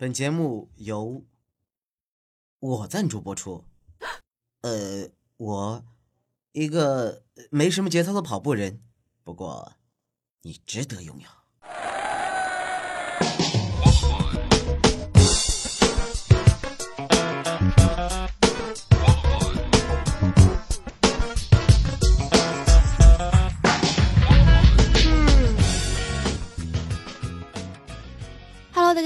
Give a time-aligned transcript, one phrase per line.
[0.00, 1.24] 本节目由
[2.60, 3.64] 我赞助播出。
[4.60, 5.84] 呃，我
[6.52, 8.80] 一个没什么节操的跑步人，
[9.24, 9.72] 不过
[10.42, 11.28] 你值得拥有。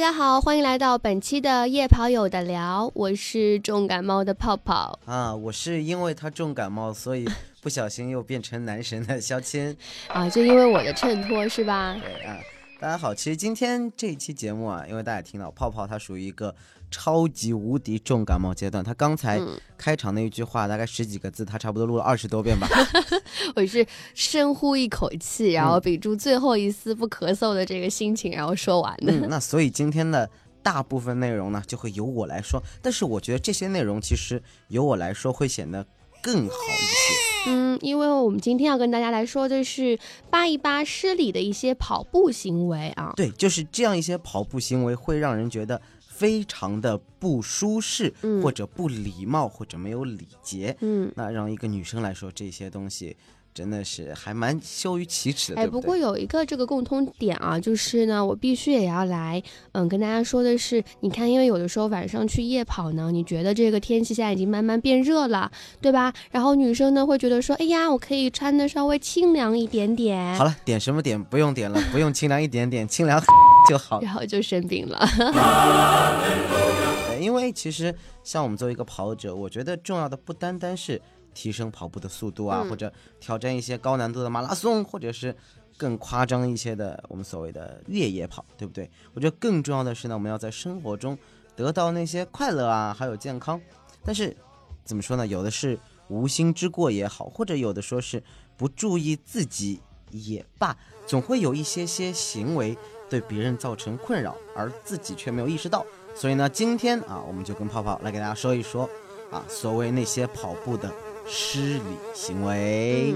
[0.03, 4.99] 家好，欢迎来到本期的夜跑有的聊，我是重感冒的泡泡。
[5.05, 7.25] 啊，我是因为他重感冒，所以
[7.61, 9.77] 不小心又变成男神的肖谦。
[10.13, 11.97] 啊，就因为我的衬托是吧？
[12.03, 12.37] 对啊，
[12.83, 16.53] 大家好，其实今天这一期节目啊，因为大家听到泡泡他属于一个
[16.91, 22.67] 超级无敌重感冒阶段，他刚才嗯开场那一句话大概十几个字，他差不多录了二十多遍吧。
[23.55, 23.87] 我是
[24.17, 29.13] 深呼一口气，然后屏住最后一丝不咳嗽的这个心情，然后说完的。
[29.13, 30.29] 嗯，那所以今天的
[30.61, 32.61] 大部分内容呢，就会由我来说。
[32.83, 35.87] 但是我觉得这些内容其实由我来说会显得
[36.23, 37.51] 更好一些。
[37.51, 39.99] 嗯，因为我们今天要跟大家来说的是
[40.31, 43.13] 扒一扒失礼的一些跑步行为啊。
[43.17, 50.77] 对，就是这样一些跑步行为会让人觉得非常的不舒适，嗯或者不礼貌，或者没有礼节。
[50.81, 53.17] 嗯，那让一个女生来说，这些东西
[53.55, 55.73] 真的是还蛮羞于启齿的，哎，对对？
[55.73, 65.51] 不过有一个这个共通点啊，就是呢，我必须也要来，嗯，跟大家说的是，你看，因为有的时候晚上去夜跑呢，你觉得这个天气现在已经慢慢变热了，
[65.81, 66.13] 对吧？
[66.31, 73.23] 然后女生呢会觉得说，哎呀，我可以穿的稍微清凉一点点，好了，点什么点不用点了，不用清凉一点点，清凉
[73.69, 74.01] 就好。
[74.03, 74.99] 然后就生病了。
[77.09, 81.01] 对，因为其实像我们作为一个跑者，我觉得重要的不单单是
[81.35, 85.35] 提升跑步的速度啊，嗯或者挑战一些高难度的马拉松，或者是
[85.77, 88.91] 更夸张一些的我们所谓的越野跑，对不对？
[89.15, 91.19] 我觉得更重要的是呢，我们要在生活中
[91.57, 93.61] 得到那些快乐啊，还有健康。
[94.05, 94.37] 但是
[94.85, 95.27] 怎么说呢？
[95.27, 95.79] 有的是
[96.09, 98.23] 无心之过也好，或者有的说是
[98.57, 99.81] 不注意自己
[100.11, 100.77] 也罢，
[101.07, 102.77] 总会有一些些行为
[103.09, 105.87] 对别人造成困扰，而自己却没有意识到。
[106.15, 108.89] 所以呢，今天啊，我们就跟泡泡来给大家说一说
[109.31, 110.93] 啊，所谓那些跑步的
[111.27, 111.81] 失礼
[112.15, 113.15] 行为。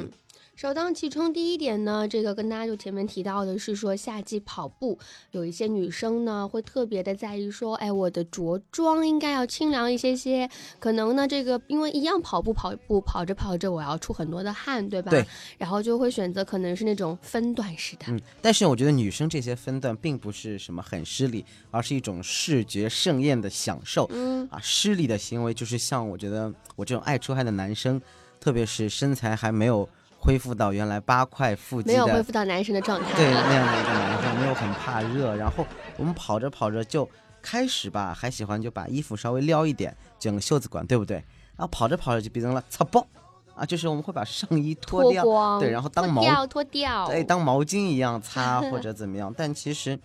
[0.57, 4.99] 首当其冲，第一点呢，这个跟大家就前面提到的是说，夏季跑步
[5.33, 10.49] 有一些女生呢会特别的在意说，哎，我的着装应该要清凉一些些。
[10.79, 15.11] 可能呢，这个因为一样跑步跑步跑着跑着，我要出很多的汗，对吧？
[15.11, 15.23] 对。
[15.59, 18.07] 然后就会选择可能是那种分段式的。
[18.09, 24.09] 嗯，但是我觉得女生这些分段并不是什么很失礼，而是一种视觉盛宴的享受。
[24.11, 28.01] 嗯啊，失礼的行为就是像我觉得我这种爱出汗的男生，
[28.41, 29.87] 特别是身材还没有
[30.27, 33.15] 恢复到原来八块腹肌没有恢，复到男神的状态。
[33.15, 35.65] 对那样的一个男生，没有很怕热，然后
[35.97, 37.09] 我们跑着跑着就
[37.41, 41.17] 开始吧，还喜欢就把衣服稍微撩一点，整个袖子管，对不对？
[41.57, 43.07] 然后跑着跑着就变成了擦爆
[43.55, 49.33] 啊，就是我们会把上衣脱掉，脱，对然后当毛脱掉脱掉，对，当毛巾一样擦或者怎么样。
[49.37, 49.97] 但其实，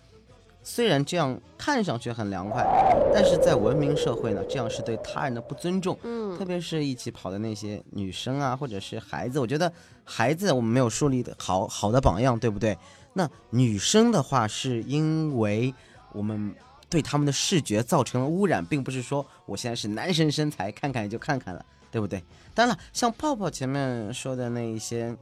[0.62, 2.64] 虽然这样看上去很凉快，
[3.12, 5.98] 但是在文明社会呢，这样是对他人的不尊重。
[6.04, 9.70] 嗯特别是一起跑的那些女生啊，或者是孩子，我觉得
[10.04, 12.76] 孩子我们没有树立的好好的榜样，对不对？
[13.12, 15.72] 那女生的话，是因为
[16.12, 16.54] 我们
[16.88, 22.22] 对他们的视觉造成了污染，并不是说我现在是男神身材，看看也就看看了，对不对？
[22.54, 25.14] 当然了，像泡泡前面说的那一些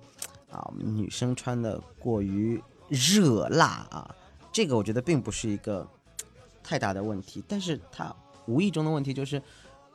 [0.50, 4.14] 啊，女生穿的过于热辣啊，
[4.52, 5.86] 这个我觉得并不是一个
[6.62, 8.14] 太大的问题，但是他
[8.46, 9.40] 无意中的问题就是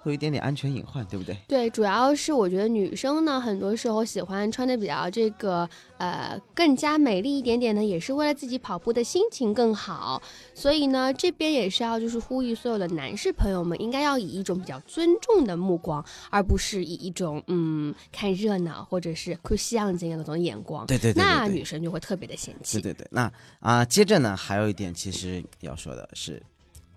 [0.05, 1.35] 会有一点点安全隐患，对不对？
[1.47, 5.67] 对，主要是我觉得女生呢，很多时候喜欢穿的比较这个
[5.97, 10.21] 呃更加美丽一点点呢，也是为了自己跑步的心情更好。
[10.53, 20.85] 所以呢，这边也是要就是呼吁所有的男士朋友们，应该要以一种比较尊重的目光，而不是以一种嗯看热闹或者是看相镜的那种眼光。
[20.85, 22.79] 对对对对那女生就会特别的嫌弃。
[22.79, 26.39] 对对对，那啊、接着呢，还有一点其实要说的是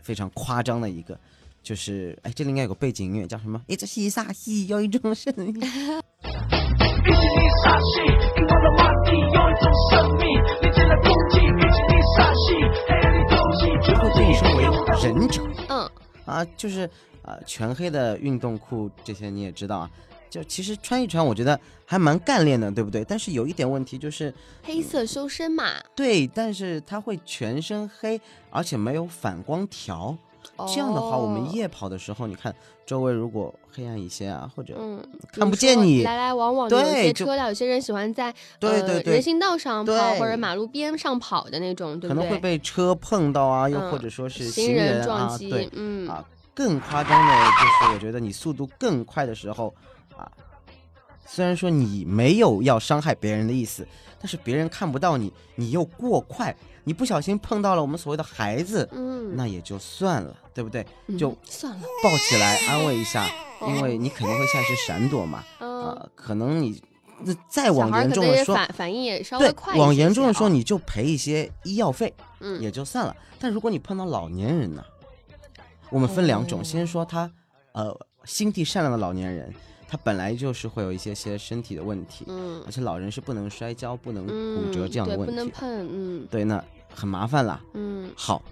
[0.03, 1.19] 非常夸张的一个，
[1.63, 3.61] 就是哎，这里应该有个背景音乐，叫什么？
[3.67, 5.49] 一只西沙西，有一种声音。
[5.49, 10.27] 一起你傻戏，有一种生命，
[10.61, 11.39] 连接了空气。
[11.39, 11.41] 一
[11.73, 12.55] 起你傻戏，
[12.87, 14.59] 黑暗里东西就会被称为
[15.03, 15.91] 忍者嗯，
[16.27, 16.89] 啊，就是
[17.23, 19.91] 啊、全黑的运动裤这些你也知道啊，
[20.29, 23.05] 就其实穿一穿，我觉得还蛮干练的，对不对？
[23.05, 24.33] 但是有一点问题就是，
[24.63, 25.65] 黑色修身嘛。
[25.95, 28.21] 对，但是它会全身黑，
[28.51, 30.17] 而且没有反光条
[30.69, 32.55] 这样的话，我们哦夜跑的时候，你看
[32.87, 35.01] 周围如果黑暗一些啊，或者嗯，
[35.33, 42.17] 看不见你来来往往的有一对就些车辆，有些人喜欢在对对对呃人行道上跑或者马路边上跑的那种，对不对？
[42.17, 46.25] 可能会被车碰到啊，又嗯或者说是行人撞击，嗯啊，
[46.55, 49.73] 更夸张的就是，我觉得你速度更快的时候
[50.17, 50.31] 啊，
[51.29, 53.87] 虽然说你没有要伤害别人的意思，
[54.19, 56.55] 但是别人看不到你，你又过快，
[56.85, 60.85] 你不小心碰到了我们所谓的孩子，嗯，那也就算了，对不对？
[61.07, 63.31] 嗯就算了，抱起来安慰一下，
[63.69, 66.83] 因为你肯定会下意识闪躲嘛，嗯，啊，可能你
[67.21, 72.13] 那再往严重的说，反反应也稍微对快，一往严重的说，你就赔一些医药费。
[72.41, 73.17] 嗯也就算了。
[73.41, 74.85] 但如果你碰到老年人呢，
[75.91, 77.29] 我们分两种，哦先说他，
[77.73, 77.93] 呃，
[78.25, 79.53] 心地善良的老年人，
[79.89, 86.63] 他本来就是会有一些些身体的问题，嗯而且老人是不能摔跤、不能骨嗯，折这样的对，问不能题，碰，嗯对，那
[86.95, 87.59] 很麻烦啦。
[87.73, 88.43] 嗯，好，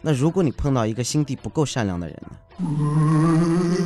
[0.00, 2.30] 那如果你碰到一个心地不够善良的人呢？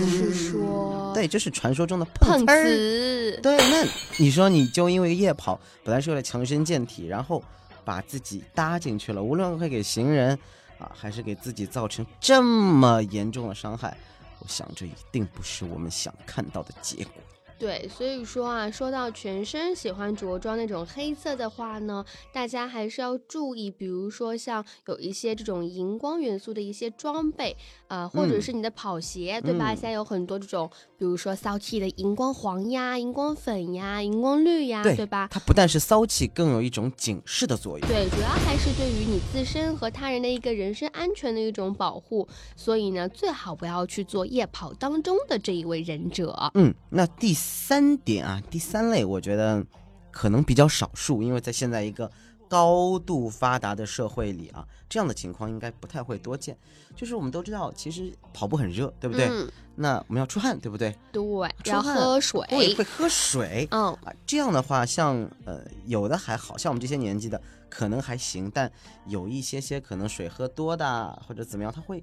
[0.06, 2.46] 是说对，就是传说中的碰。
[2.46, 3.84] 瓷，对，那
[4.16, 7.42] 你说你就因为夜跑，本来是为了强身健体，然后
[7.84, 10.38] 把自己搭进去了，无论会给行人
[10.78, 13.96] 啊，还是给自己造成这么严重的伤害，
[14.40, 17.14] 我想这一定不是我们想看到的结果。
[17.60, 22.02] 对，所以说啊，说到全身喜欢着装那种黑色的话呢，
[22.32, 27.54] 大家还是要注意，比如说像有一些这种荧光元素的一些装备，
[27.88, 29.74] 呃，或者嗯是你的跑鞋，对吧？
[29.74, 35.28] 嗯现在有很多这种，比如说骚气的荧光黄呀、荧光粉呀、荧光绿呀，对对吧？
[35.30, 37.86] 它不但是骚气，更有一种警示的作用。
[37.86, 46.50] 对，主要还是对于你自身和他人的一个人身安全的一种保护，所以呢，最好不要去做夜跑当中的这一位忍者。
[46.54, 49.64] 嗯，那第三点啊，第三类，我觉得
[50.10, 52.10] 可能比较少数，因为在现在一个
[52.48, 56.56] 高度发达的社会里啊，这样的情况应该不太会多见。
[56.96, 59.26] 就是我们都知道，其实跑步很热，对不对？
[59.28, 60.96] 嗯，那我们要出汗，对不对？
[61.12, 61.22] 对，
[61.64, 62.40] 要出汗喝水。
[62.50, 64.12] 会会喝水嗯，啊。
[64.26, 68.70] 这样的话，像呃有的还好像我们这些年纪的可能还行，但
[69.06, 72.02] 有一些些可能水喝多的啊或者怎么样，他会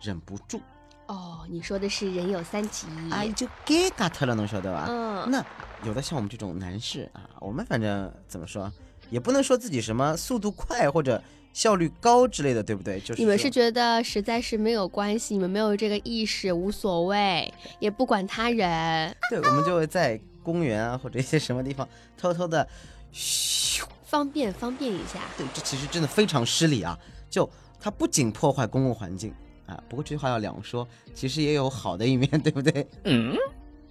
[0.00, 0.60] 忍不住，
[1.06, 2.86] 哦，你说的是人有三急。
[3.10, 4.86] 哎，就给嘎特了，能晓得吧？
[4.88, 5.44] 嗯，那
[5.84, 8.72] 有的像我们这种男士啊，我们反正怎么说，
[9.10, 11.22] 也不能说自己什么速度快或者
[11.52, 12.98] 效率高之类的，对不对？
[13.00, 21.86] 就是你们是觉得实在是没有关系，你们没有这个意识，无所谓，也不管他人，对，我们就会在公园啊或者一些什么地方
[22.16, 22.66] 偷偷的，
[23.12, 25.20] 嘘，方便方便一下。
[25.36, 26.98] 对，这其实真的非常失礼啊！
[27.28, 27.48] 就
[27.78, 29.34] 它不仅破坏公共环境
[29.66, 32.86] 啊，不过这句话要两说，其实也有好的一面， 对不对？
[33.04, 33.34] 嗯，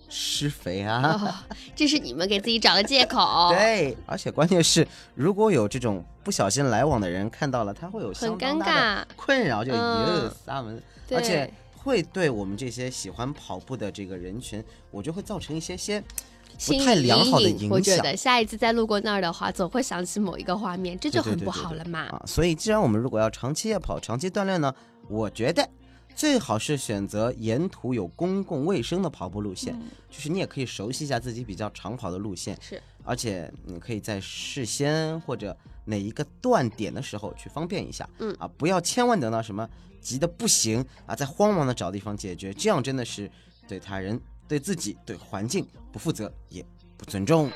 [0.10, 1.20] 施肥啊。
[1.20, 1.34] 哦，
[1.76, 3.50] 这是你们给自己找的借口。
[3.54, 9.06] 对，而且关键是，如果有这种不小心来往的人看到了，他会有很相当尴大的尬。
[9.18, 16.08] 困扰，就嗯哟撒门，对而且会对我们这些喜欢跑步的这个人群，我觉得会造成一些些不
[16.58, 22.00] 心太良好的影响我觉得下一次再路过那儿的话，总会想起某一个画面，这就很不对对对对对好了嘛。
[22.02, 22.22] 啊。
[22.28, 24.74] 所以，既然我们如果要长期夜跑、长期锻炼呢，
[25.10, 25.68] 我觉得
[26.16, 29.78] 最好是选择沿途有公共卫生的跑步路线，
[30.10, 35.56] 就是你也可以熟悉一下自己比较长跑的路线，是，而且你可以在事先或者
[35.86, 38.34] 哪一个断点的时候去方便一下，嗯。
[38.40, 39.68] 啊，不要千万等到什么
[40.00, 43.30] 急的不行啊，再慌忙的找地方解决，这样真的是
[43.68, 46.64] 对他人、对自己、对环境不负责，也
[46.96, 47.50] 不尊重。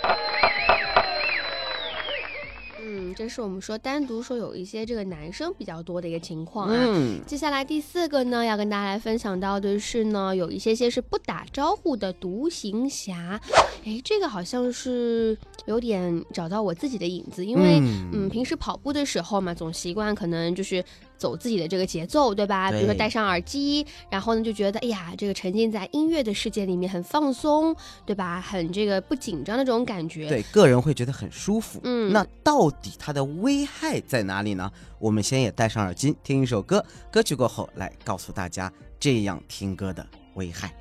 [2.89, 6.75] 嗯，这是我们说单独说有一些这个男生比较多的一个情况啊。
[6.87, 13.39] 嗯，接下来第四个呢，要跟大家来分享到的是呢，有一些些是不打招呼的独行侠。
[13.83, 20.81] 哎，这个好像是有点找到我自己的影子，因为嗯嗯平时跑步的时候嘛，总习惯可能就是
[21.17, 22.71] 走自己的这个节奏，对吧？
[22.71, 28.39] 比如说戴上耳机，然后呢就觉得哎呀，这个沉浸在音乐的世界里面很放松，对吧？
[28.39, 30.29] 很这个不紧张的这种感觉。
[30.29, 31.79] 对，个人会觉得很舒服。
[31.83, 34.71] 嗯那到底它的危害在哪里呢？
[34.99, 40.05] 我们先也戴上耳机听一首歌，歌曲过后来告诉大家这样听歌的
[40.35, 40.73] 危害。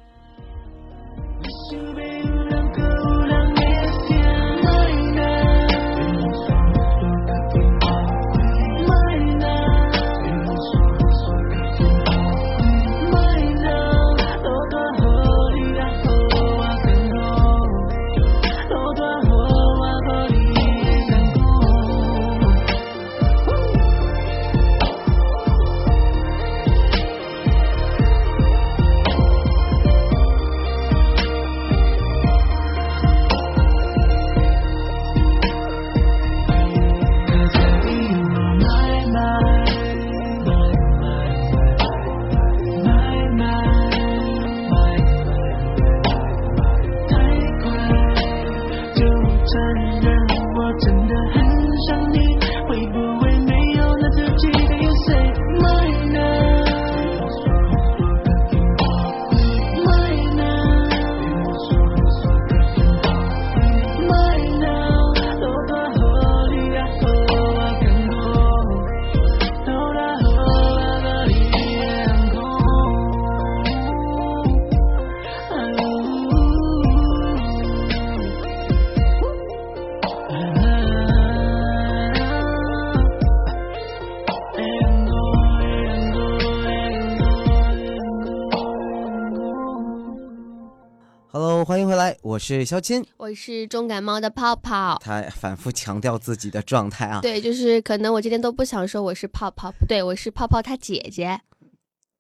[92.36, 93.02] 我是肖钦。
[93.16, 95.00] 我是重感冒的泡泡。
[95.02, 101.40] 他反复强调自己的状态啊，对，就是可能我今天都不想说我是泡泡，不对，我是泡泡他姐姐。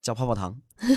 [0.00, 0.56] 叫泡泡糖。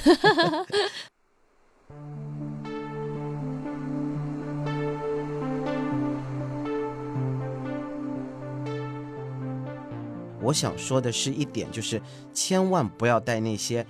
[10.42, 12.02] 我想说的是一点，就是
[12.34, 13.86] 千万不要带那些，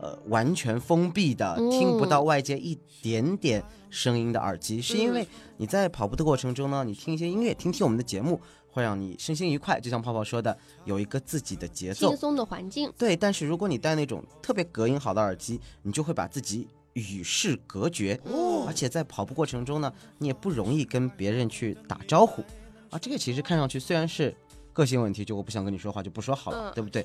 [0.00, 5.26] 呃，完全封闭的、嗯听不到外界一点点声音的耳机，是因为嗯
[5.58, 8.40] 你在跑步的过程中呢，你听一些音乐，听听我们的节目，
[8.70, 9.78] 会让你身心愉快。
[9.78, 12.16] 就像泡泡说的，有一个自己的节奏轻。
[12.16, 22.42] 松的环境，对，但是如果你戴那种特别隔音好的耳机，你就会把自己与世隔绝，嗯而且在跑步过程中呢，你也不容易跟别人去打招呼
[22.88, 22.98] 啊。
[22.98, 24.34] 这个其实看上去虽然是
[24.72, 27.04] 个性问题，就我不想跟你说话就不说好了，嗯对不对？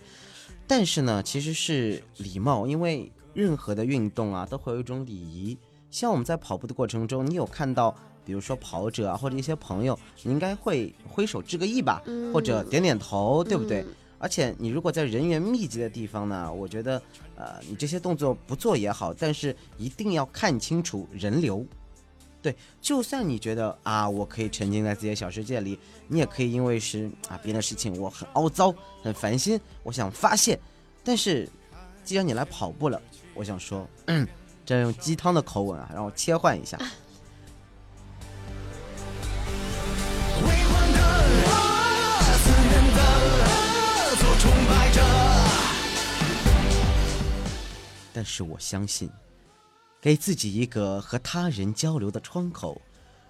[0.67, 5.57] 但是呢，其实是礼貌，因为任何的运动啊都会有一种礼仪。
[5.91, 7.95] 像我们在跑步的过程中，你有看到，
[8.25, 13.81] 比如说跑者啊或者一些朋友，你应该会挥手致个意吧，嗯或者点点头，对不对？
[13.81, 16.99] 嗯而且你如果在人员密集的地方呢，我觉得，
[17.35, 21.63] 呃，你这些动作不做也好，但是一定要看清楚人流。
[22.45, 28.71] 对，就算你觉得啊，我可以沉浸在自己的小世界里，你也可以因为是啊别的事情我很凹糟、
[29.01, 30.59] 很烦心，我想发泄。
[31.03, 31.49] 但是，
[32.03, 33.01] 既然你来跑步了，
[33.33, 34.27] 我想说，嗯，
[34.63, 36.77] 这样用鸡汤的口吻啊，让我切换一下。
[48.13, 49.09] 但是我相信，
[50.05, 52.79] 给自己一个和他人交流的窗口，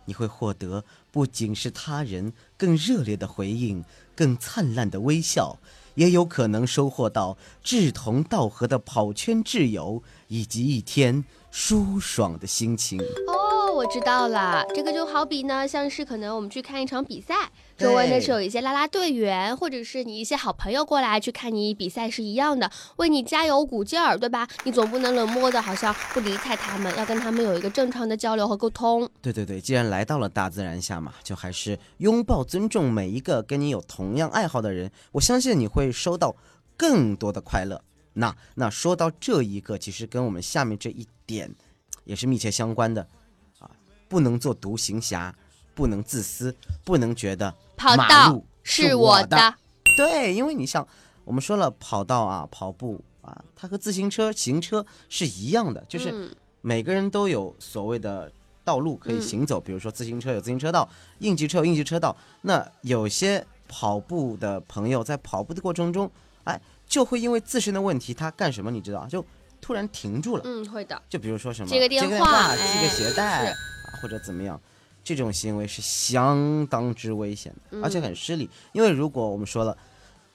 [0.03, 3.81] 你会获得不仅是他人更热烈的回应、
[4.13, 5.57] 更灿烂的微笑，
[5.93, 12.99] 也有可能收获到志同道合的跑圈挚友，以及一天舒爽的心情。
[13.75, 17.35] 哦，我知道了，这个就好比呢，像是可能我们去看一场比赛，
[17.77, 24.47] 周围呢是有一些啦啦队员，或者是你一些好朋友过来去看你比赛是一样的，为你加油鼓劲儿，对吧？
[24.63, 29.09] 你总不能冷漠的，好像不理睬他们，要跟他们有一个正常的交流和沟通。
[29.21, 34.89] 对对对，既然来到了大自然下嘛，就还是拥抱、尊重每一个跟你有同样爱好的人。
[35.11, 36.33] 我相信你会收到
[36.77, 37.81] 更多的快乐。
[38.13, 41.53] 那那说到这一个，其实跟我们下面这一点
[42.05, 43.07] 也是密切相关的啊，
[44.15, 45.35] 不能做独行侠，
[45.73, 46.55] 不能自私，
[46.85, 49.53] 不能觉得马跑道路是我我的，
[49.97, 50.87] 对，因为你像，
[51.25, 58.31] 我们说了跑道啊、跑步啊，它和自行车、行车是一样的，就是嗯每个人都有所谓的
[58.63, 60.87] 道路可以行走，比如说自行车有自行车道，
[61.19, 62.15] 应急车有应急车道。
[62.43, 66.09] 那有些跑步的朋友在跑步的过程中，
[66.45, 66.57] 哎，
[66.87, 69.05] 就会因为自身的问题，他干什么你知道？
[69.07, 69.25] 就
[69.59, 70.43] 突然停住了。
[70.45, 71.01] 嗯，会的。
[71.09, 73.53] 就比如说什么接个电电话系个哎鞋带、
[73.95, 74.59] 或者怎么样，
[75.03, 78.49] 这种行为是相当之危险的，而且嗯很失礼。
[78.73, 79.77] 因为如果我们说了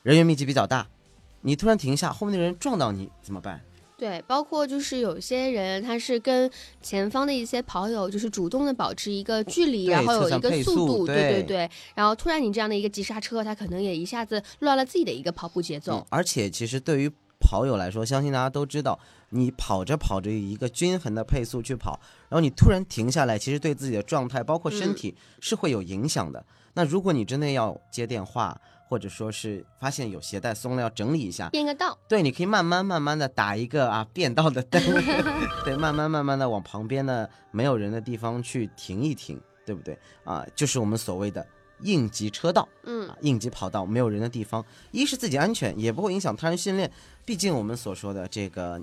[0.02, 0.86] 人员密集比较大，
[1.42, 3.60] 你突然停下，后面的人撞到你怎么办？
[3.96, 6.50] 对，包括就是有些人他是跟
[6.80, 11.70] 前方的一些跑友，就是主动的保持一个距离，然后有一个速速度，对对对对。
[11.94, 16.06] 然后突然你这样的一个急刹车，他可能也一下子乱了自己的一个跑步节奏嗯。
[16.08, 18.98] 而且其实对于跑友来说，相信大家都知道，
[19.30, 26.44] 你跑着跑着以一个均衡的配速去跑，然后你突然停下来，其实对自己的状态包括身嗯体是会有影响的。
[26.74, 34.82] 那如果你真的要接电话，或者说是发现有鞋带松了要整理一下，变个道，对，你可以慢慢慢慢的打一个啊变道的灯，
[35.64, 40.44] 对，慢慢慢慢的往旁边的没有人的地方去停一停，对不对啊？
[40.56, 41.46] 就是我们所谓的
[41.82, 46.90] 应急车道嗯啊，应急跑道，没有人的地方，一是自己安全，也不会影响他人训练。
[47.24, 48.80] 毕竟我们所说的这个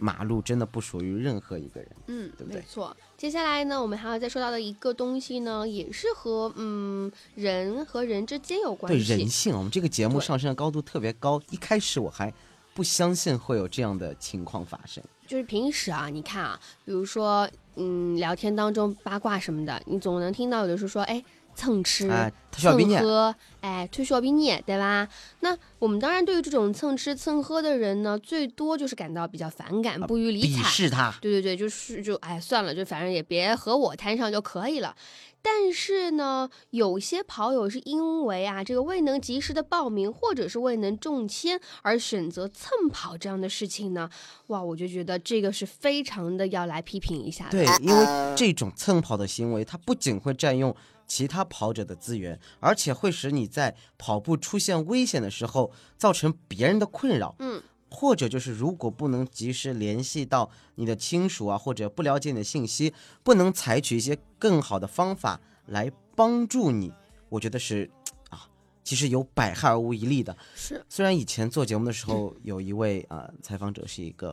[0.00, 1.90] 马路真的不属于任何一个人。
[2.06, 2.96] 嗯，对不对没错。
[3.16, 8.98] 接下来呢，我们还要再说到的一个东西呢，也是和嗯人和人之间有关对。
[8.98, 11.40] 人性，我们这个节目上升的高度特别高。
[11.50, 12.32] 一开始我还
[12.74, 15.02] 不相信会有这样的情况发生。
[15.26, 21.22] 就是平时啊，你看啊，比如说嗯聊天当中八卦什么的，你总能听到有的是说，哎，
[21.60, 22.08] 蹭吃。
[22.52, 25.08] 蹭喝，哎，推小比你，对吧？
[25.38, 30.68] 那我们当然对于这种蹭吃蹭喝的人呢，最多就是感到比较反感，不予理鄙睬。
[30.68, 31.14] 视他。
[31.22, 34.94] 对对对，就是就哎算了，就反正也别和我摊上就可以了。
[35.40, 44.10] 但是呢，有些跑友是因为啊这个未能及时的报名，或者是未能中签而选择蹭跑这样的事情呢，
[44.48, 47.50] 哇，我就觉得这个是非常的要来批评一下的。
[47.52, 50.74] 对，因为这种蹭跑的行为，它不仅会占用
[51.10, 57.34] 其他跑者的资源，而且会使你在跑步出现危险的时候造成别人的困扰。
[57.40, 66.92] 嗯，或者就是如果不能及时联系到你的亲属啊，或者不了解你的信息，不能采取一些更好的方法来帮助你，
[67.28, 67.90] 我觉得是
[68.28, 68.46] 啊，
[68.84, 70.36] 其实有百害而无一利的。
[70.54, 74.30] 是，虽然以前做节目的时候，有一位啊、呃采访者是一个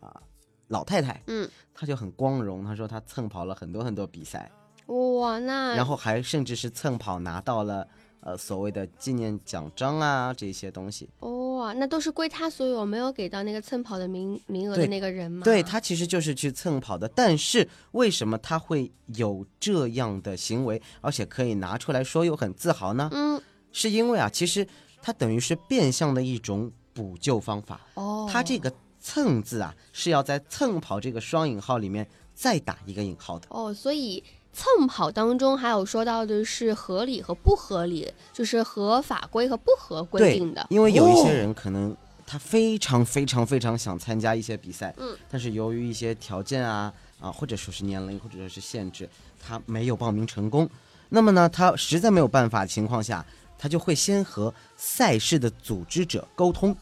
[0.00, 0.20] 啊、
[0.66, 4.50] 老太太，嗯，她就很光荣，她说她蹭跑了很多很多比赛，
[4.88, 7.86] 哇，那然后还甚至是蹭跑拿到了
[8.20, 11.08] 呃所谓的纪念奖章啊这些东西。
[11.20, 15.42] 哇，那都是归他所有，没有给到那个蹭跑的名名额的那个人吗？
[15.44, 23.08] 对他其实就是去蹭跑的，但是为什么他会有这样的行为，而且可以拿出来说又很自豪呢？
[23.12, 23.40] 嗯，
[23.72, 24.66] 是因为啊，其实
[25.02, 27.80] 他等于是变相的一种补救方法。
[27.94, 33.46] 哦，他这个“蹭”字啊，是要在“蹭跑”这个双引号里面再打一个引号的。
[33.50, 34.22] 哦，所以
[34.58, 40.66] 蹭跑当中还有说到的是合理和不合理，就是合法规和不合规定的，。
[40.68, 41.96] 因为有一些哦人可能
[42.26, 49.08] 他非常非常非常想参加一些比赛，嗯，但是由于一些条件啊啊，或者说是年龄，或者说是限制，
[49.40, 50.68] 他没有报名成功。
[51.10, 53.24] 那么呢，他实在没有办法情况下，
[53.56, 56.76] 他就会先和赛事的组织者沟通，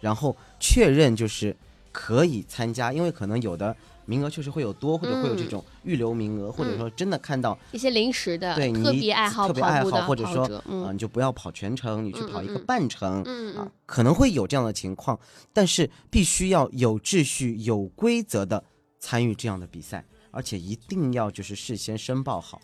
[0.00, 1.56] 然后确认就是
[1.90, 3.74] 可以参加，因为可能有的
[4.10, 5.48] 名额确实会有多，或者会有这嗯。
[5.48, 10.92] 种预留名额，或者说真的看到一些临时的对你特别爱好特别爱好，或者说，啊、嗯。
[10.92, 13.22] 你就不要跑全程，你去跑一个半程，
[13.56, 15.16] 啊可能会有这样的情况，
[15.52, 18.64] 但是必须要有秩序、有规则的
[18.98, 22.60] 参与这样的比赛，而且一定要就是事先申报好。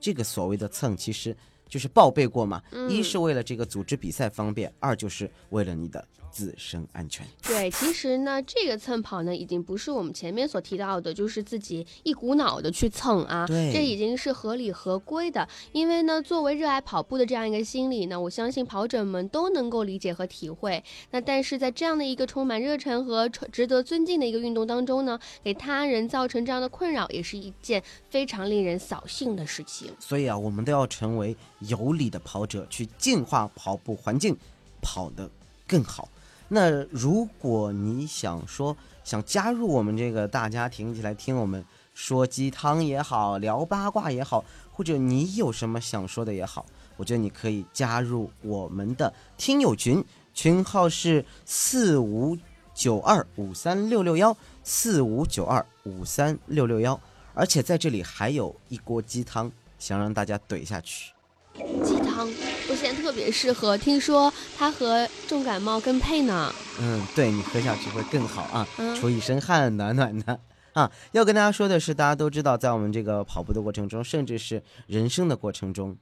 [0.00, 1.36] 这个所谓的蹭，其实
[1.70, 7.26] 就是报备过嘛，一嗯是为了这个组织比赛方便，二就是为了你的自身安全。
[7.42, 15.48] 对，其实呢，这个蹭跑呢，已经不是我们前面所提到的，就是自己一股脑的去蹭啊，这已经是合理合规的。
[15.72, 20.82] 因为呢，作为热爱跑步的这样一个心理呢，我相信跑者们都能够理解和体会。
[21.12, 29.92] 那但是在这样的一个充满热忱和值得尊敬的一个运动当中呢，给他人造成这样的困扰，也是一件非常令人扫兴的事情。
[29.98, 34.36] 所以啊，我们都要成为有理的跑者，去净化跑步环境，
[34.82, 35.30] 跑得
[35.66, 36.08] 更好。
[36.48, 52.36] 那如果你想说想加入我们这个大家庭，一起来听我们说鸡汤也好，聊八卦也好，或者你有什么想说的也好，我觉得你可以加入我们的听友群，群号是四五
[52.74, 56.98] 九二五三六六幺四五九二五三六六幺，
[57.32, 61.12] 而且在这里还有一锅鸡汤，想让大家怼下去。
[61.54, 62.28] 鸡汤，
[62.68, 66.52] 我现在特别适合，听说它和重感冒更配呢。
[66.80, 70.40] 嗯，对你喝下去会更好啊，嗯出一身汗，暖暖的
[70.72, 70.90] 啊。
[71.12, 75.96] 要跟大家说的是，大家都知道，在我们这个跑步的过程中，甚至是人生的过程中，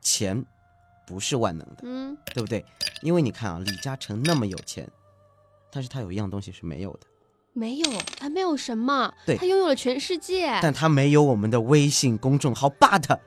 [0.00, 0.44] 钱
[1.06, 2.64] 不是万能的，嗯，对不对？
[3.02, 4.88] 因为你看啊，李嘉诚那么有钱，
[5.70, 7.00] 但是他有一样东西是没有的，
[7.52, 10.58] 没有，他没有什么，对他拥有了全世界。
[10.60, 12.68] 但他没有我们的微信公众号。
[12.70, 13.18] but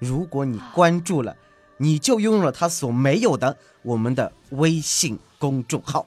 [0.00, 1.36] 如果你关注了，
[1.76, 6.04] 你就拥有了他所没有的我们的微信公众号。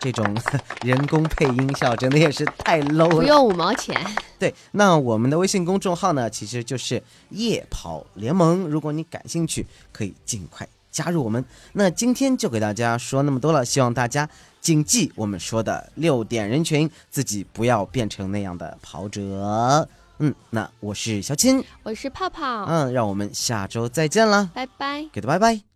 [0.00, 0.34] 这种
[0.82, 3.16] 人工配音效真的也是太 low 了。
[3.16, 3.94] 不用五毛钱，
[4.38, 8.60] 对，那我们的微信公众号呢，其实就是夜跑联盟。
[8.60, 11.44] 如果你感兴趣，可以尽快加入我们。
[11.74, 14.26] 那今天就给大家说那么多了，希望大家
[14.62, 19.86] 谨记我们说的六点人群，自己不要变成那样的跑者。
[20.20, 25.04] 嗯，那我是小青，我是泡泡，嗯，让我们下周再见啦，拜拜。
[25.12, 25.69] 给的拜拜。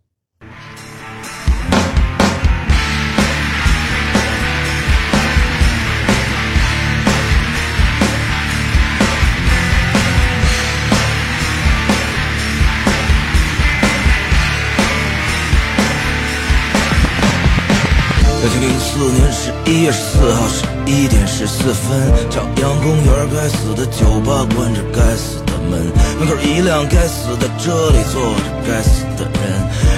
[18.45, 21.97] 二零零四年十一月十四号十一点十四分，
[22.29, 25.81] 朝阳公园该死的酒吧关着该死的门，
[26.21, 29.41] 门口一辆该死的车里坐着该死的人，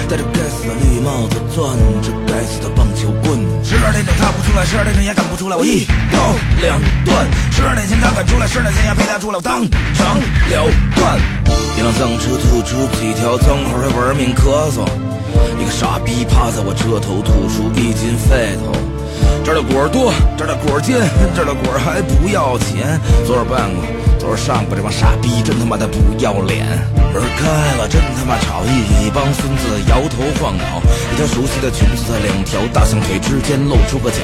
[0.08, 3.36] 戴着该死的绿帽子，攥着该死的棒球棍。
[3.60, 6.16] 十二点整他不出来，十二点整也赶不出来，我一刀
[6.64, 7.28] 两断。
[7.52, 9.60] 十二点前他敢出来，十二点前也陪他出来，我当
[9.92, 10.64] 场了
[10.96, 11.20] 断。
[11.76, 14.88] 一辆脏车吐出几条脏话，还玩命咳嗽。
[15.60, 18.72] 一个傻逼趴在我车头，吐出一斤肺头。
[19.44, 20.96] 这儿的果儿多，这儿的果儿尖，
[21.34, 23.00] 这儿的果儿还不要钱。
[23.26, 23.82] 昨儿办过，
[24.28, 26.60] 昨儿上过，这帮傻逼真他妈的不要脸。
[27.16, 27.48] 门开
[27.80, 28.60] 了，真他妈吵！
[28.68, 34.20] 一帮孙子摇头晃脑，一条熟悉的裙子在两条大象腿之间露出个角。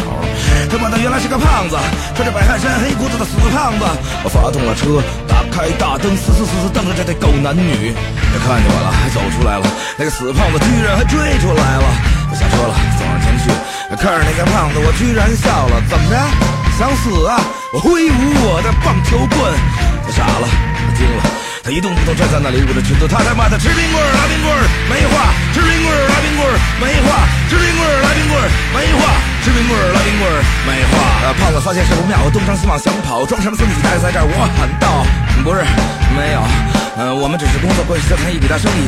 [0.68, 1.80] 他妈的原来是个胖子，
[2.12, 3.84] 穿着白汗衫黑裤子的死胖子。
[4.20, 7.96] 我发动了车，打开大灯，死死死死瞪着这对狗男女。
[7.96, 9.64] 他看见我了，还走出来了，
[9.96, 11.86] 那个死胖子居然还追出来了。
[12.28, 13.48] 我下车了，走上前去，
[13.96, 15.80] 看着那个胖子，我居然笑了。
[15.88, 16.20] 怎么着？
[16.76, 17.38] 想死啊！
[17.72, 19.54] 我挥舞我的棒球棍，
[20.04, 21.22] 他傻了，他惊了，
[21.64, 29.00] 他一动不动站在那里，捂着裙子，他他妈的吃冰棍儿拉冰棍儿没话，吃冰棍儿拉冰棍儿没话，吃冰棍儿拉冰棍儿没话，
[29.40, 30.36] 吃冰棍儿拉冰棍儿
[30.68, 30.94] 没话。
[31.24, 33.74] 呃，胖子发现事不妙，东张西望想跑，装什么孙子？
[33.74, 35.06] 你待在这儿，我喊道：
[35.40, 35.64] 不是，
[36.12, 36.40] 没有，
[37.00, 38.84] 呃，我们只是工作关系在谈一笔大生意，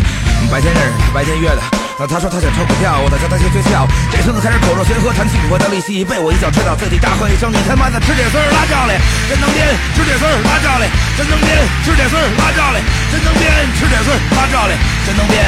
[0.52, 1.86] 白天认识，白天约的。
[1.98, 3.88] 那他说他想炒股票，我在教他学诀窍。
[4.12, 9.00] 这孙子开始口若悬河，谈起股票的利息，被我一脚踹倒在地，大喝一声：“你他妈的吃铁丝儿拉教嘞，
[9.32, 9.64] 真能编！
[9.96, 11.56] 吃铁丝儿拉教嘞，真能编！
[11.88, 13.48] 吃铁丝儿拉教嘞，真能编！
[13.80, 14.76] 吃铁丝儿拉教嘞，
[15.09, 15.40] 真能编！”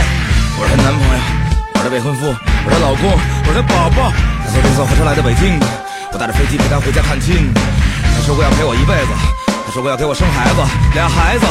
[0.57, 1.21] 我是她男朋友，
[1.77, 4.09] 我是未婚夫，我是老公，我是宝宝。
[4.41, 5.61] 她从绿色火车来的北京，
[6.13, 7.53] 我搭着飞机陪她回家探亲。
[7.53, 9.13] 她说过要陪我一辈子，
[9.53, 10.65] 她说过要给我生孩子，
[10.97, 11.45] 俩孩子。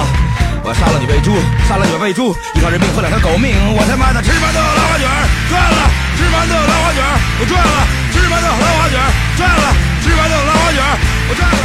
[0.67, 1.31] 我杀了你喂猪，
[1.63, 5.87] 杀了你喂猪，一条人命换两条狗命，我他妈的吃馒头拉花卷儿赚了，
[6.19, 9.07] 吃馒头拉花卷儿我赚了，吃馒头拉花卷儿
[9.39, 9.71] 赚了，
[10.03, 10.91] 吃馒头拉花卷儿
[11.31, 11.55] 我赚了。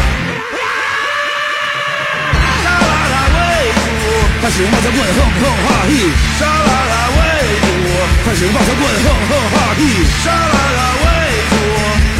[2.62, 3.90] 沙拉他喂猪，
[4.38, 5.98] 他使用棒球棍，哼哼哈嘿。
[6.38, 7.74] 沙拉拉喂猪，
[8.22, 9.82] 他使用棒球棍，哼哼哈嘿。
[10.22, 11.21] 沙拉拉喂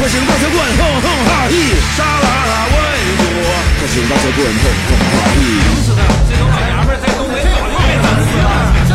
[0.03, 1.55] 猪，他使用棒球棍，哼哼哈嘿。
[1.95, 2.75] 沙拉拉喂
[3.17, 3.23] 猪，
[3.79, 5.37] 他使用棒球棍，哼哼哈嘿。
[6.27, 8.91] 这种老娘们在东北搞了一辈子，